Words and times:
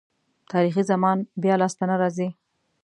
تاریخي 0.51 0.83
زمان 0.91 1.17
بیا 1.41 1.55
لاسته 1.61 1.83
نه 1.89 1.95
راځي. 2.01 2.29